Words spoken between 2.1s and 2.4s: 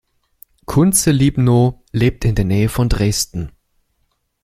in